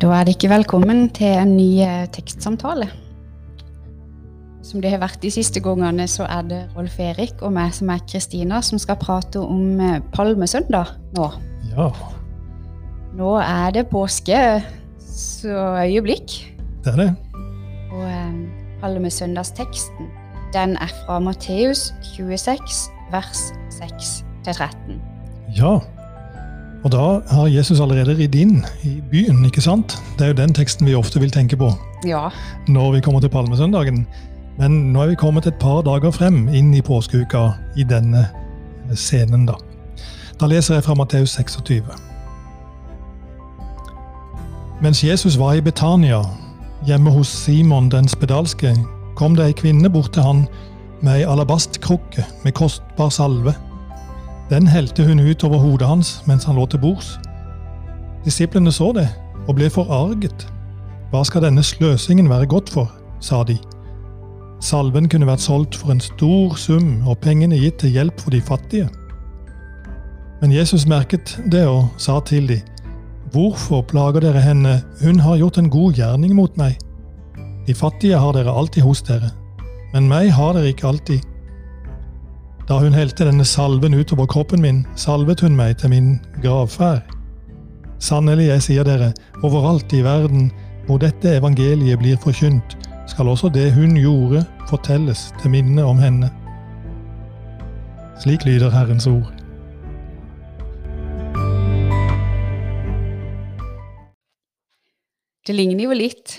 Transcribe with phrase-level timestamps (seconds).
[0.00, 2.86] Da er dere velkommen til en ny eh, tekstsamtale.
[4.64, 7.90] Som det har vært de siste gangene, så er det Rolf Erik og meg som
[7.92, 11.28] er Kristina, som skal prate om eh, palmesøndag nå.
[11.74, 11.90] Ja,
[13.18, 14.38] Nå er det påske,
[15.02, 16.38] så øyeblikk.
[16.84, 17.08] det er det.
[17.90, 18.34] Og eh,
[18.80, 20.08] palmesøndagsteksten,
[20.54, 24.96] den er fra Matteus 26, vers 6-13.
[25.58, 25.76] Ja.
[26.84, 29.98] Og da har Jesus allerede ridd inn i byen, ikke sant?
[30.16, 31.68] Det er jo den teksten vi ofte vil tenke på
[32.08, 32.30] Ja,
[32.68, 34.06] når vi kommer til palmesøndagen.
[34.58, 38.26] Men nå er vi kommet et par dager frem inn i påskeuka i denne
[38.96, 39.58] scenen, da.
[40.40, 41.84] Da leser jeg fra Matteus 26.
[44.80, 46.22] Mens Jesus var i Betania,
[46.88, 48.72] hjemme hos Simon den spedalske,
[49.16, 50.46] kom det ei kvinne bort til han
[51.04, 53.52] med ei alabastkrukke med kostbar salve.
[54.50, 57.18] Den helte hun ut over hodet hans mens han lå til bords.
[58.24, 59.06] Disiplene så det
[59.48, 60.46] og ble forarget.
[61.10, 62.90] Hva skal denne sløsingen være godt for,
[63.22, 63.56] sa de.
[64.60, 68.42] Salven kunne vært solgt for en stor sum og pengene gitt til hjelp for de
[68.44, 68.90] fattige.
[70.42, 72.60] Men Jesus merket det og sa til de,
[73.30, 76.74] Hvorfor plager dere henne, hun har gjort en god gjerning mot meg.
[77.68, 79.30] De fattige har dere alltid hos dere,
[79.94, 81.29] men meg har dere ikke alltid.
[82.70, 87.02] Da hun helte denne salven utover kroppen min, salvet hun meg til min gravferd.
[87.98, 89.10] Sannelig, jeg sier dere,
[89.42, 90.52] overalt i verden
[90.86, 92.78] hvor dette evangeliet blir forkynt,
[93.10, 96.30] skal også det hun gjorde, fortelles til minne om henne.
[98.22, 99.34] Slik lyder Herrens ord.
[105.50, 106.36] det ligner jo litt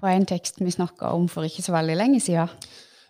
[0.00, 2.48] på en tekst vi snakka om for ikke så veldig lenge siden.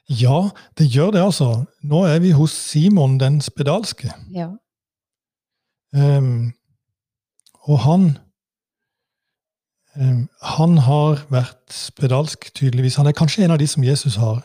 [0.08, 1.64] Ja, det gjør det, altså.
[1.82, 4.12] Nå er vi hos Simon den spedalske.
[4.34, 4.50] Ja.
[5.94, 6.52] Um,
[7.64, 8.18] og han
[9.96, 12.96] um, Han har vært spedalsk, tydeligvis.
[12.96, 14.42] Han er kanskje en av de som Jesus har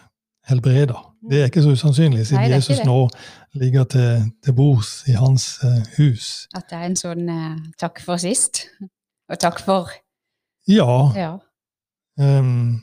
[0.47, 0.95] helbreda.
[1.29, 3.09] Det er ikke så usannsynlig, siden Nei, Jesus nå
[3.53, 6.47] ligger til, til bords i hans uh, hus.
[6.55, 8.67] At det er en sånn uh, takk for sist,
[9.29, 9.91] og takk for
[10.69, 11.11] Ja.
[11.17, 11.33] Ja.
[12.21, 12.79] ehm,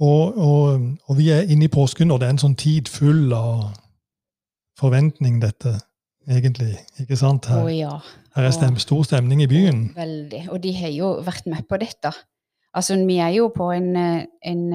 [0.00, 3.32] og, og, og vi er inne i påsken, og det er en sånn tid full
[3.32, 3.70] av
[4.76, 5.78] forventning, dette,
[6.28, 6.74] egentlig.
[7.00, 7.48] Ikke sant?
[7.48, 7.94] Å oh, ja.
[8.36, 9.86] her er stem, stor stemning i byen.
[9.96, 10.42] Veldig.
[10.52, 12.12] Og de har jo vært med på dette.
[12.76, 14.66] Altså, vi er jo på en, en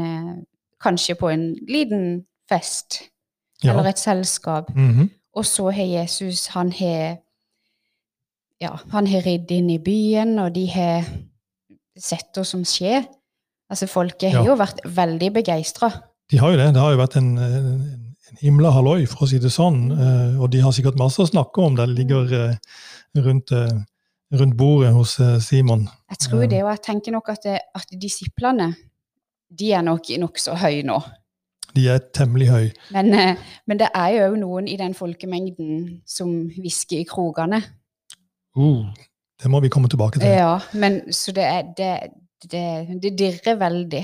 [0.81, 3.03] Kanskje på en liten fest,
[3.63, 3.71] Ja.
[3.71, 4.75] eller et selskap.
[4.75, 5.11] Mhm.
[5.33, 7.17] Og så har Jesus Han har
[8.61, 11.05] Ja, han har ridd inn i byen, og de har
[11.97, 13.05] sett hva som skjer.
[13.71, 14.51] Altså, folket har Ja.
[14.51, 15.89] jo vært veldig begeistra.
[16.31, 16.73] De har jo det.
[16.75, 17.69] Det har jo vært en, en,
[18.31, 19.79] en himla halloi, for å si det sånn.
[19.95, 21.75] Eh, og de har sikkert masse å snakke om.
[21.79, 22.55] Det ligger eh,
[23.23, 23.71] rundt, eh,
[24.35, 25.87] rundt bordet hos Simon.
[26.11, 28.73] Jeg tror det, og jeg tenker nok at, at disiplene
[29.51, 30.99] de er nok nokså høye nå.
[31.75, 32.71] De er temmelig høye.
[32.91, 33.37] Men,
[33.67, 37.61] men det er jo òg noen i den folkemengden som hvisker i krokene.
[38.55, 38.91] Uh,
[39.39, 40.27] det må vi komme tilbake til.
[40.27, 41.91] Ja, men så det er det,
[42.51, 44.03] det, det dirrer veldig,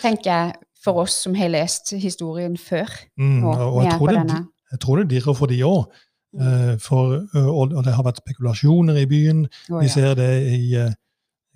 [0.00, 0.52] tenker jeg,
[0.84, 2.88] for oss som har lest historien før.
[3.20, 4.38] Mm, og, og jeg tror, det,
[4.72, 6.00] jeg tror det dirrer for de òg.
[6.80, 9.44] For, eh, og, det har vært spekulasjoner i byen.
[9.68, 10.92] Vi ser det i uh,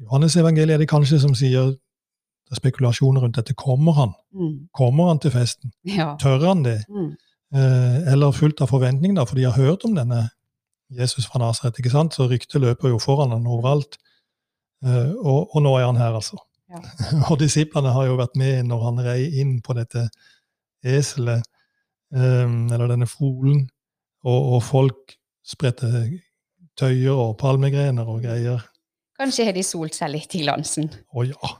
[0.02, 1.70] Johannes-evangeliet, er det kanskje som sier
[2.44, 3.54] det er spekulasjoner rundt dette.
[3.56, 4.10] Kommer han?
[4.34, 5.72] Mm, Kommer han til festen?
[5.88, 6.16] ja.
[6.20, 6.82] Tør han det?
[6.90, 7.14] Mm,
[7.54, 10.24] Eh, eller fullt av forventning, da, for de har hørt om denne
[10.90, 11.78] Jesus fra Nasaret.
[11.78, 12.14] ikke sant?
[12.14, 13.98] Så ryktet løper jo foran han overalt.
[14.84, 16.40] Eh, og, og nå er han her, altså.
[16.72, 16.80] Ja.
[17.30, 20.08] og disiplene har jo vært med når han rei inn på dette
[20.84, 21.44] eselet,
[22.14, 23.66] eh, eller denne folen,
[24.24, 25.90] og, og folk spredte
[26.80, 28.62] tøyer og palmegrener og greier.
[29.20, 30.88] Kanskje har de solt seg litt i glansen.
[31.14, 31.50] Å ja,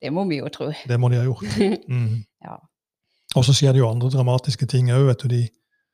[0.00, 0.70] Det må vi jo tro.
[0.88, 1.46] det må de ha gjort.
[1.92, 2.22] Mm.
[2.42, 2.56] Ja.
[3.36, 5.28] Og så skjer det jo andre dramatiske ting òg, vet du.
[5.32, 5.42] De,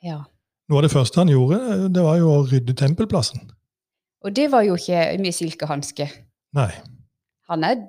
[0.02, 0.22] ja.
[0.70, 1.58] noe av det første han gjorde,
[1.94, 3.44] det var jo å rydde tempelplassen.
[4.26, 6.08] Og det var jo ikke med silkehanske.
[6.56, 6.70] Nei.
[7.48, 7.80] Han er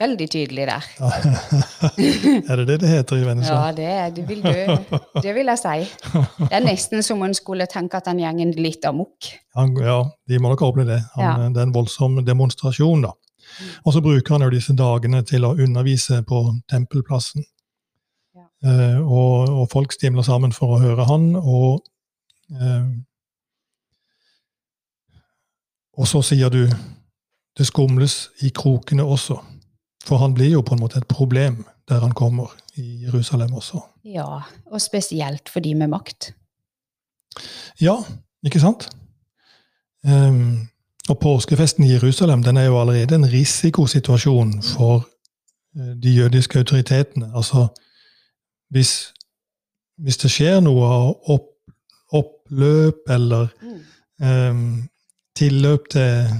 [0.00, 0.86] veldig tydelig der.
[2.50, 3.56] er det det det heter i Vennesla?
[3.56, 6.10] Ja, det, det, vil du, det vil jeg si.
[6.38, 9.28] Det er nesten som en skulle tenke at den gjengen litt amok.
[9.58, 9.98] Han, ja,
[10.28, 11.00] de må nok åpne det.
[11.16, 11.34] Han, Ja.
[11.48, 13.12] Det er en voldsom demonstrasjon, da.
[13.84, 17.44] Og så bruker han jo disse dagene til å undervise på tempelplassen.
[18.36, 18.46] Ja.
[18.64, 21.82] Eh, og, og folk stimler sammen for å høre han, og
[22.56, 22.90] eh,
[26.00, 26.62] Og så sier du
[27.58, 29.38] det skumles i krokene også.
[30.04, 33.80] For han blir jo på en måte et problem der han kommer, i Jerusalem også.
[34.04, 36.32] Ja, og spesielt for de med makt.
[37.80, 37.96] Ja,
[38.46, 38.88] ikke sant?
[40.06, 40.70] Um,
[41.08, 45.08] Og påskefesten i Jerusalem den er jo allerede en risikosituasjon for
[45.76, 47.32] eh, de jødiske autoritetene.
[47.34, 47.66] Altså,
[48.70, 49.12] hvis,
[49.98, 50.86] hvis det skjer noe
[51.26, 51.48] opp,
[52.12, 53.48] oppløp eller
[54.22, 54.88] um,
[55.36, 56.30] tilløp til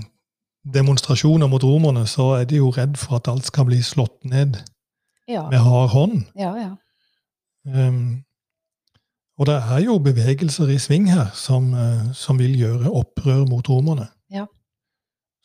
[0.64, 4.58] demonstrasjoner mot romerne, så er de jo redd for at alt skal bli slått ned
[5.28, 5.48] Ja.
[5.50, 6.24] med hard hånd.
[6.36, 6.70] Ja, ja.
[7.66, 8.24] Um,
[9.38, 13.68] og det er jo bevegelser i sving her som, uh, som vil gjøre opprør mot
[13.68, 14.08] romerne.
[14.30, 14.46] Ja.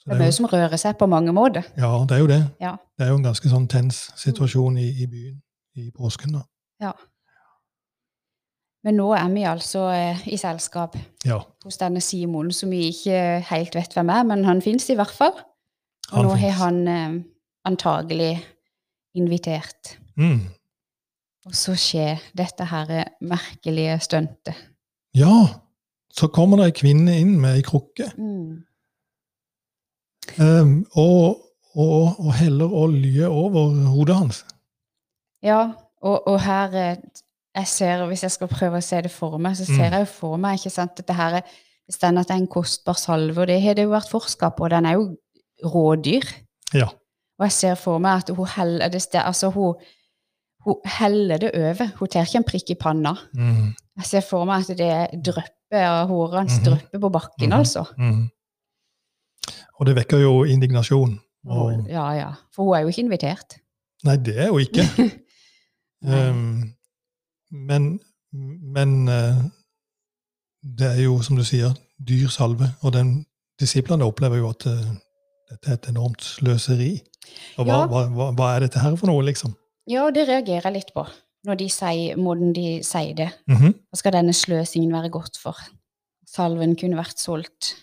[0.06, 1.64] Det er det er mye som rører seg på mange måter.
[1.78, 2.42] ja, det er jo det.
[2.62, 2.76] Ja.
[2.98, 5.42] Det er jo en ganske sånn tens situasjon i, i byen
[5.76, 6.32] i påsken.
[6.34, 6.92] da.
[8.86, 10.94] Men nå er vi altså eh, i selskap
[11.26, 13.18] Ja, hos denne Simon, som vi ikke
[13.50, 15.34] helt vet hvem er, men han fins i hvert fall.
[16.12, 17.16] Og Han nå har han eh,
[17.66, 18.36] antagelig
[19.18, 19.98] invitert.
[20.18, 20.40] mm.
[21.46, 24.56] Og så skjer dette her merkelige stuntet.
[25.14, 25.46] ja,
[26.16, 28.64] så kommer det ei kvinne inn med ei krukke Mm.
[30.42, 31.42] um, og,
[31.76, 34.46] og, og heller olje over hodet hans.
[35.44, 35.72] Ja,
[36.02, 36.98] og, og her eh,
[37.56, 39.76] jeg ser, Hvis jeg skal prøve å se det for meg, så Mm.
[39.76, 41.42] ser jeg jo for meg ikke sant, at det her er,
[41.88, 44.50] hvis den at det er en kostbar salve, og det har det jo vært forska
[44.56, 45.18] på, og den er jo
[45.64, 46.24] rådyr.
[46.74, 46.86] Ja.
[47.40, 49.76] Og jeg ser for meg at hun heller det, sted- altså hun,
[50.66, 51.88] hun heller det over.
[52.00, 53.14] Hun tar ikke en prikk i panna.
[53.36, 53.76] Mm.
[53.98, 56.64] Jeg ser for meg at det drypper av håret hans Mhm.
[56.66, 57.54] drypper på bakken, Mhm.
[57.60, 57.86] altså.
[57.98, 58.30] Mm.
[59.80, 61.20] Og det vekker jo indignasjon.
[61.48, 62.32] Og, Ja, ja.
[62.56, 63.58] For hun er jo ikke invitert.
[64.04, 65.22] nei, det er hun ikke.
[66.04, 66.74] Um,
[67.52, 68.00] men
[68.36, 69.38] men eh,
[70.78, 72.72] det er jo, som du sier, dyr salve.
[72.84, 73.26] Og den,
[73.62, 74.88] disiplene opplever jo at eh,
[75.52, 76.90] dette er et enormt sløseri.
[77.58, 77.86] Og hva, Ja.
[77.92, 79.54] hva, hva, hva er dette her for noe, liksom?
[79.88, 81.06] Ja, det reagerer jeg litt på,
[81.46, 83.30] når de sier, måten de sier det.
[83.48, 83.74] Mhm.
[83.94, 85.56] Hva skal denne sløsingen være godt for?
[86.28, 87.76] Salven kunne vært solgt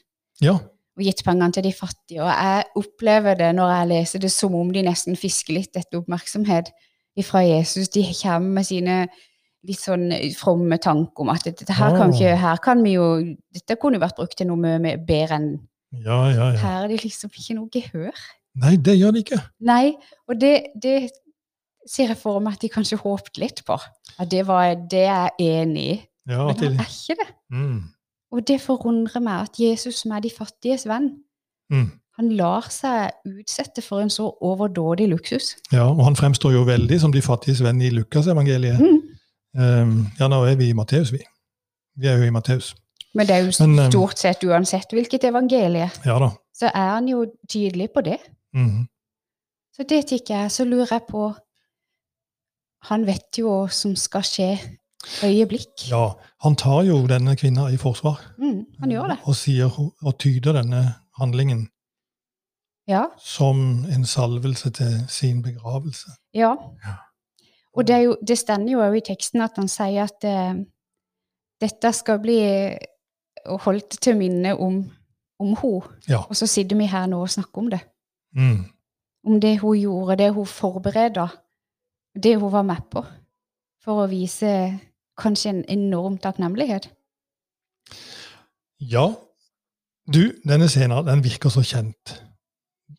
[0.43, 0.55] Ja.
[0.99, 2.21] og gitt pengene til de fattige.
[2.21, 6.03] Og jeg opplever det når jeg leser det, som om de nesten fisker litt etter
[6.03, 6.73] oppmerksomhet
[7.23, 7.89] fra Jesus.
[7.89, 9.09] De kommer med sine
[9.69, 13.09] litt sånn fromme tanke om at dette her kan ikke, her kan vi jo,
[13.55, 15.53] dette kunne jo vært brukt til noe mye bedre enn
[15.93, 16.57] ja, ja, ja.
[16.57, 18.21] Her er det liksom ikke noe gehør.
[18.63, 19.39] Nei, det gjør det ikke.
[19.69, 19.93] Nei,
[20.25, 20.95] og det, det
[21.89, 23.77] ser jeg for meg at de kanskje håpet litt på.
[24.17, 25.97] At det var det jeg er enig i.
[26.31, 27.29] Ja, Men han er ikke det.
[27.53, 27.81] mm,
[28.33, 31.11] Og det forundrer meg at Jesus, som er de fattiges venn,
[31.73, 31.89] mm.
[32.17, 35.57] han lar seg utsette for en så overdådig luksus.
[35.75, 38.81] Ja, og han fremstår jo veldig som de fattiges venn i Lukasevangeliet.
[38.81, 39.02] Mm.
[39.59, 41.19] Um, ja, nå er vi i Matteus, vi.
[42.01, 42.75] Vi er jo i Matteus.
[43.15, 46.31] Men det er jo Men, um, stort sett uansett hvilket evangelie, Ja da.
[46.57, 48.19] så er han jo tydelig på det.
[48.55, 48.87] Mhm.
[49.77, 51.35] Så det tenker jeg, så lurer jeg på
[52.89, 54.59] Han vet jo hva som skal skje
[55.23, 55.85] øyeblikk.
[55.91, 58.19] Ja, han tar jo denne kvinna i forsvar.
[58.39, 59.19] Mm, han gjør det.
[59.25, 59.71] Og, sier,
[60.03, 61.69] og tyder denne handlingen
[62.89, 63.05] Ja.
[63.19, 66.11] som en salvelse til sin begravelse.
[66.35, 66.55] ja.
[66.85, 66.95] Ja.
[67.73, 70.61] Og det, er jo, det stender jo òg i teksten at han sier at eh,
[71.63, 72.41] dette skal bli
[73.65, 74.83] holdt til minne om,
[75.41, 75.97] om henne.
[76.09, 76.23] Ja.
[76.29, 77.81] Og så sitter vi her nå og snakker om det.
[78.37, 78.65] Mm.
[79.27, 81.29] Om det hun gjorde, det hun forberedte,
[82.23, 83.05] det hun var med på.
[83.83, 84.53] For å vise
[85.19, 86.91] kanskje en enorm takknemlighet.
[88.81, 89.13] Ja.
[90.13, 92.17] Du, denne scenen den virker så kjent.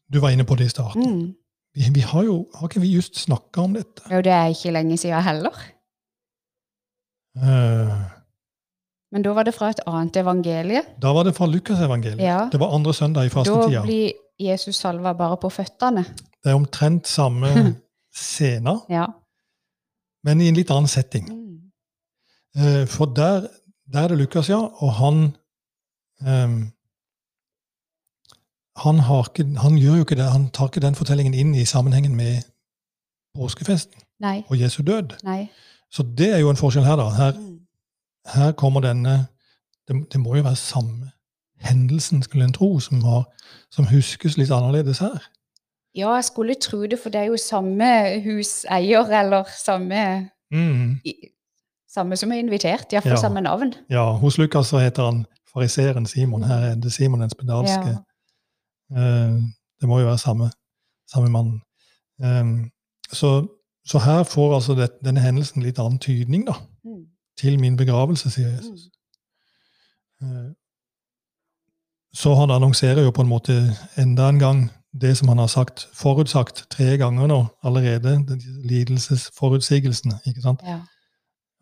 [0.08, 1.04] Du var inne på det i starten.
[1.04, 1.32] Mm.
[1.76, 4.04] Vi, vi har jo Har ikke vi just snakka om dette?
[4.12, 5.56] Jo, det er ikke lenge siden heller.
[7.38, 8.04] Uh,
[9.14, 10.84] Men da var det fra et annet evangelie.
[11.02, 12.22] da var det fra Lukasevangeliet.
[12.22, 12.50] Ja.
[12.52, 16.04] Det var andre søndag i Da blir Jesus salva bare på føttene.
[16.44, 17.48] Det er omtrent samme
[18.14, 19.06] scene, Ja.
[20.24, 21.30] men i en litt annen setting.
[21.30, 21.72] Mm.
[22.56, 23.48] Eh, For der,
[23.94, 25.36] der er det Lukas, ja, og han
[26.26, 26.72] ehm,
[28.78, 31.66] han, har ikke, han gjør jo ikke det, han tar ikke den fortellingen inn i
[31.66, 32.42] sammenhengen med
[33.38, 34.44] påskefesten Nei.
[34.50, 35.18] og Jesu død.
[35.24, 35.48] Nei.
[35.92, 37.10] Så det er jo en forskjell her, da.
[37.10, 37.60] Her, Mm.
[38.34, 39.28] her kommer denne
[39.88, 41.12] det, det må jo være samme
[41.62, 43.24] hendelsen, skulle en tro, som, har,
[43.72, 45.20] som huskes litt annerledes her.
[45.96, 51.00] Ja, jeg skulle tro det, for det er jo samme huseier, eller samme, Mm.
[51.06, 51.30] i-
[51.94, 53.16] samme som er invitert, iallfall Ja.
[53.22, 53.74] samme navn.
[53.90, 56.44] Ja, hos Lukas så heter han fariseeren Simon.
[56.44, 57.88] Her er det Simon den spedalske.
[57.90, 57.96] Ja.
[58.92, 59.42] Eh,
[59.82, 60.52] det må jo være samme,
[61.12, 61.62] samme mann.
[62.24, 62.70] Eh,
[63.12, 63.48] så,
[63.86, 66.58] så her får altså det, denne hendelsen litt annen tydning, da.
[66.84, 67.06] Mm.
[67.38, 68.90] Til min begravelse, sier Jesus.
[70.22, 70.52] Eh,
[72.14, 73.54] så han annonserer jo på en måte
[73.98, 74.70] enda en gang
[75.02, 78.38] det som han har sagt, forutsagt tre ganger nå allerede, de
[78.68, 80.20] lidelsesforutsigelsene.
[80.26, 80.62] ikke sant?
[80.66, 80.80] Ja.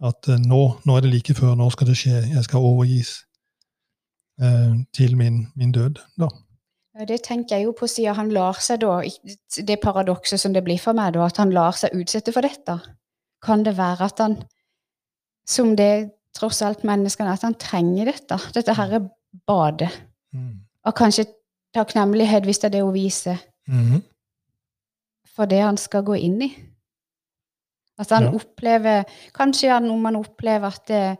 [0.04, 3.14] At eh, nå, nå er det like før, nå skal det skje, jeg skal overgis
[4.42, 6.02] eh, til min, min død.
[6.20, 6.28] da.
[7.08, 8.98] Det tenker jeg jo på, siden han lar seg da
[9.64, 12.76] Det paradokset som det blir for meg, da, at han lar seg utsette for dette.
[13.42, 14.36] Kan det være at han,
[15.48, 18.38] som det tross alt menneskene, at han trenger dette?
[18.54, 19.08] Dette her er
[19.48, 19.90] badet.
[20.36, 20.60] Mm.
[20.86, 21.26] Og kanskje
[21.76, 24.04] takknemlighet, hvis det er det hun viser, Mhm.
[25.36, 26.56] for det han skal gå inn i.
[28.00, 28.32] At han Ja.
[28.36, 31.18] opplever Kanskje han, om han opplever at det,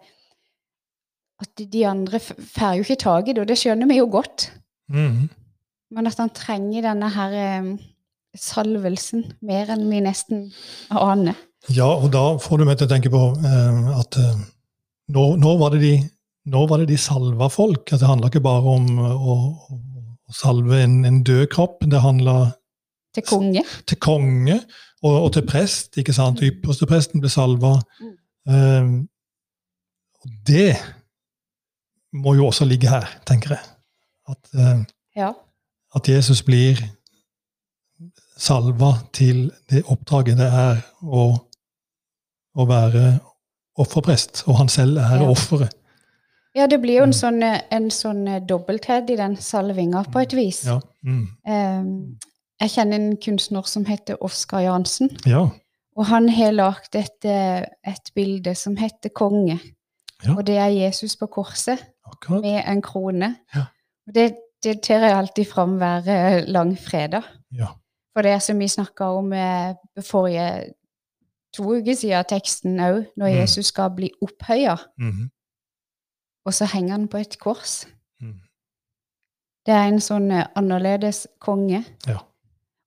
[1.42, 4.52] at de- andre får jo ikke tak i det, og det skjønner vi jo godt.
[4.90, 5.30] Mhm.
[5.92, 7.72] Men at han trenger denne her eh,
[8.38, 10.46] salvelsen mer enn vi nesten
[10.96, 11.36] aner.
[11.70, 14.40] Ja, og da får du meg til å tenke på eh, at eh,
[15.14, 15.94] nå, nå, var det de,
[16.50, 17.84] nå var det de salva folk.
[17.86, 19.82] Altså, det handla ikke bare om eh, å, å,
[20.34, 21.84] salve en, en død kropp.
[21.92, 22.38] Det handla
[23.14, 23.66] Til konge.
[23.86, 24.58] til konge
[25.04, 25.98] og, og til prest.
[26.00, 26.42] ikke sant?
[26.46, 27.76] Ypperste presten ble salva.
[28.48, 28.96] Eh,
[30.22, 30.72] og det
[32.16, 33.72] må jo også ligge her, tenker jeg.
[34.32, 34.84] At, eh,
[35.20, 35.34] Ja.
[35.96, 36.78] At Jesus blir
[38.38, 41.26] salva til det oppdraget det er å,
[42.58, 43.04] å være
[43.82, 45.30] offerprest, og han selv er Ja.
[45.30, 45.74] offeret.
[46.56, 50.20] ja, det blir jo en sånn, eh, en sånn eh, dobbelthet i den salvinga, på
[50.22, 50.66] et vis.
[50.66, 50.80] Ja.
[51.06, 51.28] Mm.
[51.48, 51.84] Eh,
[52.62, 55.10] jeg kjenner en kunstner som heter Oskar Jansen.
[55.26, 55.48] ja.
[55.98, 59.60] Og han har lagd et, eh, et bilde som heter Konge.
[60.24, 60.36] Ja.
[60.38, 62.42] Og det er Jesus på korset Akkurat.
[62.42, 63.36] med en krone.
[63.54, 63.66] Ja.
[64.08, 67.24] Og det, det tar jeg alltid fram hver eh, langfredag.
[67.58, 67.68] Ja.
[68.14, 70.74] For det som vi snakka om eh, forrige
[71.56, 73.36] to uker siden, teksten òg, når Mm.
[73.42, 75.30] Jesus skal bli opphøya, Mhm.
[76.46, 77.86] og så henger han på et kors.
[78.22, 78.40] Mm.
[79.66, 81.86] Det er en sånn eh, annerledes konge.
[82.08, 82.18] Ja.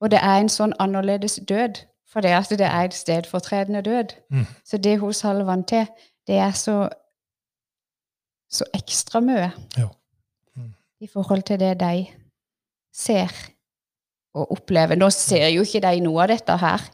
[0.01, 4.15] Og det er en sånn annerledes død, for det altså, det er et stedfortredende død.
[4.31, 4.47] Mm.
[4.65, 5.87] Så det hos han til,
[6.27, 6.89] det er så,
[8.51, 9.89] så ekstra mye Ja.
[11.01, 12.07] I forhold til det de
[12.95, 13.33] ser
[14.35, 14.97] og opplever.
[14.99, 16.85] Nå ser jo ikke de noe av dette her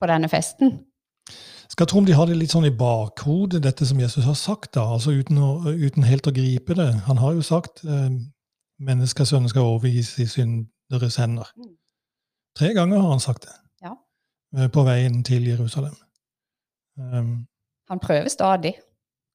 [0.00, 0.78] på denne festen.
[1.68, 4.74] Skal tro om de har det litt sånn i bakhodet, dette som Jesus har sagt,
[4.76, 6.86] da, altså uten, å, uten helt å gripe det.
[7.08, 8.12] Han har jo sagt eh,
[8.86, 11.50] menneskesønnen skal overgis i synderes hender.
[11.58, 11.74] Mm.
[12.56, 13.92] Tre ganger har han sagt det Ja.
[14.56, 15.96] eh, på veien til Jerusalem.
[16.96, 17.46] Um,
[17.90, 18.72] Han prøver stadig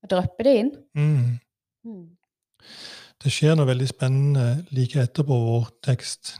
[0.01, 0.72] å dryppe det inn.
[0.96, 1.40] mm.
[1.86, 2.08] Mm.
[3.24, 6.36] Det skjer noe veldig spennende like etterpå vår tekst.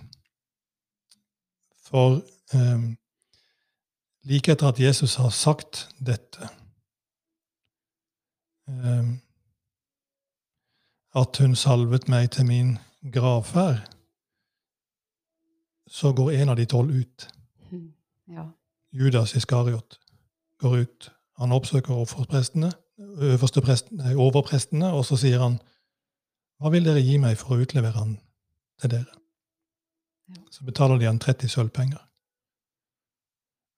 [1.86, 2.22] For
[2.56, 2.86] eh,
[4.30, 6.50] like etter at Jesus har sagt dette
[8.70, 9.12] eh,
[11.14, 12.78] At hun salvet meg til min
[13.14, 13.82] gravferd,
[15.92, 17.26] så går en av de tolv ut.
[17.72, 17.90] Mm.
[18.32, 18.46] Ja.
[18.96, 20.00] Judas Iskariot
[20.58, 21.12] går ut.
[21.38, 22.72] Han oppsøker overprestene,
[23.66, 25.60] presten, overprestene, og så sier han
[26.62, 28.18] Hva vil dere gi meg for å utlevere han
[28.82, 29.16] til dere?
[30.54, 32.02] Så betaler de han 30 sølvpenger.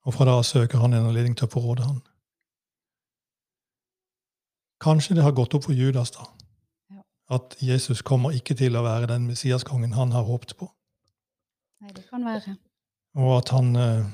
[0.04, 2.02] Og fra da av søker han en anledning til å forråde han.
[4.84, 6.28] Kanskje det har gått opp for Judas da,
[7.32, 10.68] at Jesus kommer ikke til å være den Messiaskongen han har håpet på.
[11.80, 12.58] Nei, det kan være.
[13.16, 14.12] Og at han eh,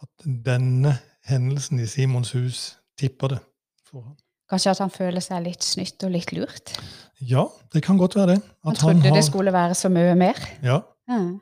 [0.00, 0.94] At denne
[1.28, 3.40] hendelsen i Simons hus tipper det
[3.84, 4.16] for ham.
[4.50, 6.74] Kanskje at han føler seg litt snytt og litt lurt.
[7.20, 8.40] Ja, det kan godt være det.
[8.64, 10.40] Han trodde trodde har, det skulle være så mye mer.
[10.62, 10.80] Ja,
[11.10, 11.40] Mm.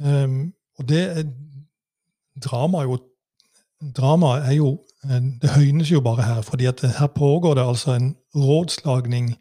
[0.00, 1.26] Um, og det
[2.44, 2.98] drama jo
[3.96, 7.92] Dramaet er jo eh, Det høynes jo bare her, fordi at her pågår det altså
[7.92, 9.36] en rådslagning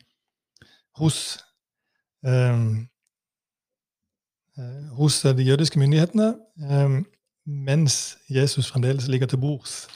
[0.96, 1.40] hos
[2.26, 2.58] eh,
[4.92, 6.36] hos de jødiske myndighetene,
[6.70, 7.06] ehm,
[7.46, 9.88] mens Jesus fremdeles ligger til bords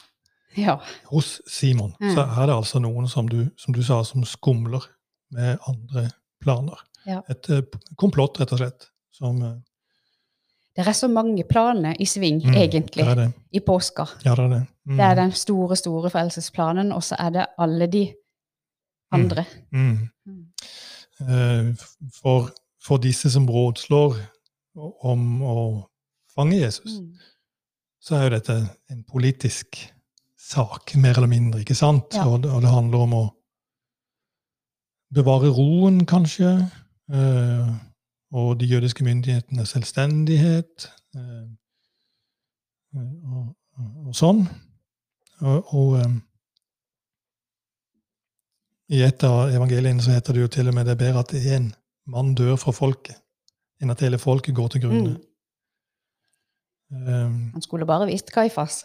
[0.56, 0.78] ja.
[1.10, 2.14] hos Simon, Mm.
[2.14, 4.84] så er det altså noen, som du, som du sa, som skumler
[5.30, 6.78] med andre planer.
[7.06, 7.20] Ja.
[7.30, 7.62] Et eh,
[7.98, 8.88] komplott, rett og slett.
[9.12, 9.54] Som, eh,
[10.76, 13.32] Det er så mange planer i sving, mm, egentlig, Det det.
[13.52, 14.06] i påska.
[14.24, 14.66] Ja, det er det.
[14.86, 18.14] Mm, Det er den store, store frelsesplanen, og så er det alle de
[19.12, 19.44] andre.
[19.72, 20.08] Mm.
[20.26, 20.46] Mm.
[21.20, 21.74] Eh,
[22.22, 22.50] for,
[22.84, 24.16] for disse som rådslår
[25.04, 25.88] om å
[26.34, 27.18] fange Jesus, Mm.
[28.00, 29.91] så er jo dette en politisk
[30.42, 32.14] sak, mer eller mindre, ikke sant?
[32.16, 32.26] Ja.
[32.28, 33.22] Og, det, og det handler om å
[35.12, 36.50] bevare roen, kanskje,
[37.12, 37.72] eh,
[38.32, 41.48] og de jødiske myndighetenes selvstendighet, eh,
[42.96, 44.44] og, og, og sånn.
[45.42, 46.14] Og, eh,
[48.92, 51.36] i et av evangeliene så heter det jo til og med det er bedre at
[51.38, 51.70] én
[52.12, 53.16] mann dør for folket,
[53.80, 55.14] enn at hele folket går til grunne.
[55.16, 55.28] Mm.
[56.92, 58.82] Um, Han skulle bare visst Kaifas.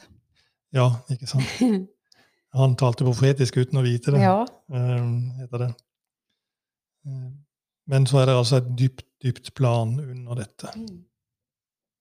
[0.78, 1.50] Ja, ikke sant?
[2.58, 4.40] Han talte profetisk uten å vite det, Ja.
[4.72, 5.74] um, heter det.
[7.06, 7.44] Um,
[7.88, 11.04] Men så er det altså et dypt, dypt plan under dette Mm.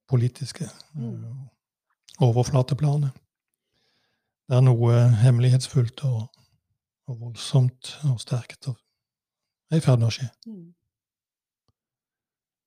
[0.08, 1.24] politiske Mm.
[1.24, 3.10] eh, overflateplanet.
[4.48, 4.92] Det er noe
[5.22, 6.26] hemmelighetsfullt og,
[7.08, 8.76] og voldsomt og sterkt og
[9.70, 10.28] er i ferd med å skje.
[10.46, 10.74] Mm.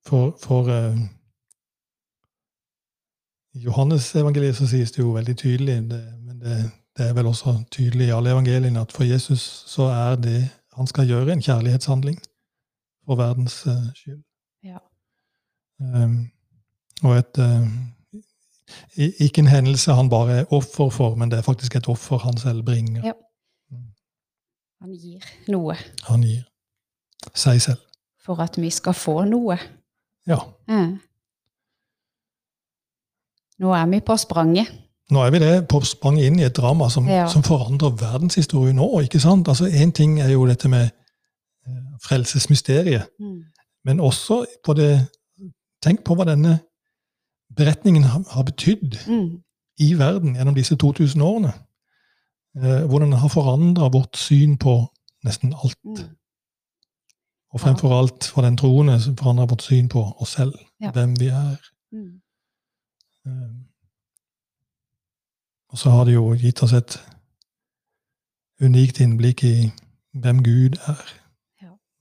[0.08, 0.98] For, for eh,
[3.54, 6.58] i Johannes evangeliet så sies det jo veldig tydelig, det, men det,
[6.98, 10.88] det er vel også tydelig i alle evangeliene, at for Jesus så er det han
[10.88, 12.20] skal gjøre, en kjærlighetshandling
[13.06, 14.22] for verdens uh, skyld.
[14.64, 14.78] Ja.
[15.80, 16.30] Um,
[17.04, 17.68] og et uh,
[18.98, 22.38] Ikke en hendelse han bare er offer for, men det er faktisk et offer han
[22.38, 23.02] selv bringer.
[23.06, 23.14] Ja.
[24.82, 25.76] Han gir noe
[26.08, 26.46] Han gir
[27.36, 27.82] seg selv.
[28.24, 29.58] for at vi skal få noe.
[30.28, 30.38] Ja.
[30.68, 30.86] Ja.
[33.60, 34.68] Nå er vi på spranget.
[35.12, 37.28] Nå er vi det på sprang inn i et drama som, Ja.
[37.28, 39.00] som forandrer verdenshistorien nå.
[39.02, 39.48] ikke sant?
[39.48, 40.90] Altså Én ting er jo dette med
[41.68, 41.72] eh,
[42.04, 43.44] frelsesmysteriet, Mm.
[43.86, 45.08] men også på det
[45.82, 46.60] Tenk på hva denne
[47.56, 49.42] beretningen har, har betydd Mm.
[49.80, 51.54] i verden gjennom disse 2000 årene.
[52.58, 54.86] Eh, hvordan den har forandra vårt syn på
[55.26, 55.78] nesten alt.
[55.86, 56.16] Mm.
[57.54, 60.92] Og fremfor alt for den troende som forandrer vårt syn på oss selv, Ja.
[60.92, 61.56] hvem vi er.
[61.94, 62.22] Mm.
[63.30, 63.50] Eh,
[65.70, 66.96] Og så har det jo gitt oss et
[68.62, 69.70] unikt innblikk i
[70.18, 71.04] hvem Gud er.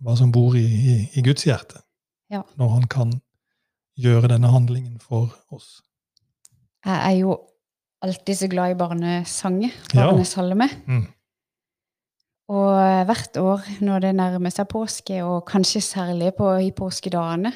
[0.01, 1.83] Hva som bor i, i, i Guds hjerte.
[2.31, 2.45] Ja.
[2.57, 3.13] Når han kan
[3.99, 5.83] gjøre denne handlingen for oss.
[6.87, 7.35] Jeg er jo
[8.07, 10.13] alltid så glad i barnesanger, Ja.
[10.87, 11.07] Mm.
[12.49, 17.53] Og hvert år når det nærmer seg påske, og kanskje særlig på, i påskedagene,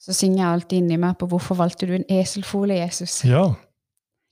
[0.00, 3.54] så synger jeg alltid inni meg på 'Hvorfor valgte du en eselfole, Jesus?' Ja.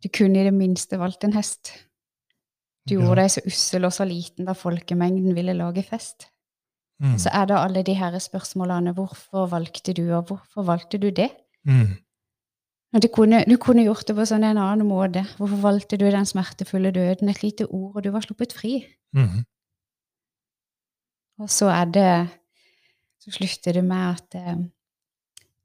[0.03, 1.73] Du kunne i det minste valgt en hest.
[2.89, 3.01] Du Ja.
[3.01, 6.29] gjorde deg så ussel og så liten da folkemengden ville lage fest.
[7.01, 7.19] Mm.
[7.19, 11.31] Så er det alle de her spørsmålene 'Hvorfor valgte du', og 'Hvorfor valgte du det?'
[11.67, 11.97] Mm.
[13.03, 15.27] Du kunne, du kunne gjort det på sånn en annen måte.
[15.37, 17.29] Hvorfor valgte du den smertefulle døden?
[17.29, 18.87] Et lite ord, og du var sluppet fri.
[19.15, 19.45] Mm.
[21.39, 22.29] Og så er det
[23.21, 24.57] Så slutter det med at eh,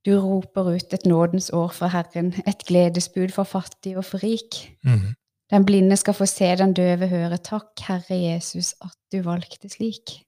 [0.06, 4.78] du roper ut et nådens år fra Herren, et gledesbud for fattig og for rik.
[4.84, 5.14] Mm.
[5.52, 7.38] Den blinde skal få se, den døve høre.
[7.38, 10.20] Takk, Herre Jesus, at du valgte slik.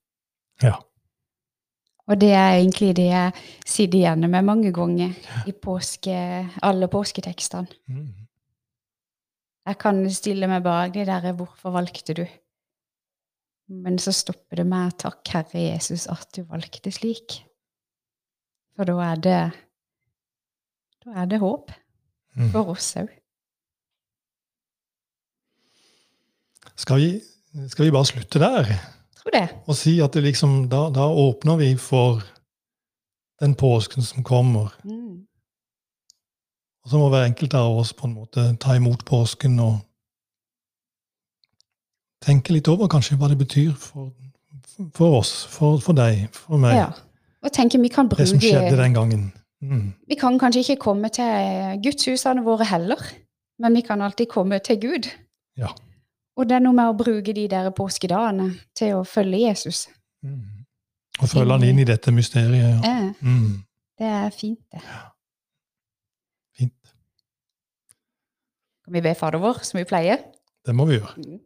[0.63, 0.75] Ja.
[2.07, 3.31] Og det er egentlig det jeg
[3.65, 5.15] sitter igjen med mange ganger
[5.49, 6.15] i påske,
[6.63, 7.67] alle påsketekstene.
[7.87, 8.13] Mm.
[9.65, 12.27] Jeg kan stille meg bak de der 'Hvorfor valgte du?'
[13.67, 17.43] Men så stopper det med 'Takk, Herre Jesus, at du valgte slik'.
[18.75, 19.51] For da er det
[21.05, 21.71] Da er det håp
[22.35, 22.49] Mm.
[22.51, 23.07] for oss òg.
[26.75, 27.21] Skal, vi,
[27.71, 28.65] skal vi bare slutte der?
[29.21, 29.45] Tror det.
[29.67, 32.19] Og si at det liksom, da, da åpner vi for
[33.39, 34.73] den påsken som kommer.
[34.83, 35.23] Mm.
[36.83, 39.79] Og så må hver enkelt av oss på en måte ta imot påsken og
[42.25, 44.11] tenke litt over kanskje hva det betyr for,
[44.93, 46.91] for oss, for, for deg, for meg, Ja.
[47.45, 49.25] Og tenke vi kan bruke det som skjedde den gangen.
[49.61, 49.93] Mm.
[50.07, 53.01] Vi kan kanskje ikke komme til gudshusene våre heller,
[53.59, 55.09] men vi kan alltid komme til Gud.
[55.57, 55.71] Ja.
[56.35, 59.85] Og det er noe med å bruke de der påskedagene til å følge Jesus.
[60.23, 60.65] Mm.
[61.21, 62.83] Og følge han inn i dette mysteriet.
[62.83, 63.11] Ja.
[63.21, 63.63] Mm.
[63.99, 64.81] det er fint, det.
[66.57, 66.95] Fint.
[68.83, 70.25] Kan vi be Fader vår, som vi pleier?
[70.65, 71.13] Det må vi gjøre.
[71.23, 71.39] Mm.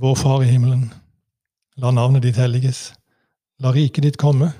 [0.00, 0.88] Vår Far i himmelen.
[1.76, 2.94] La navnet ditt helliges.
[3.60, 4.50] La riket ditt komme.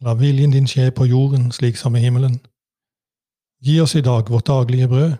[0.00, 2.40] La viljen din skje på jorden slik som i himmelen.
[3.64, 5.12] Gi oss i dag vårt daglige brød,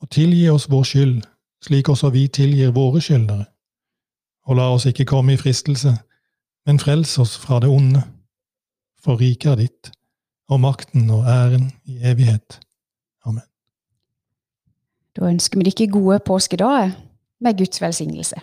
[0.00, 1.22] og tilgi oss vår skyld,
[1.64, 3.44] slik også vi tilgir våre skyldnere.
[4.46, 5.96] Og la oss ikke komme i fristelse,
[6.66, 8.02] men frels oss fra det onde.
[9.02, 9.92] For riket er ditt,
[10.48, 12.60] og makten og æren i evighet.
[13.24, 13.46] Amen.
[15.16, 16.90] Da ønsker vi dere gode påskedager
[17.40, 18.40] med Guds velsignelse.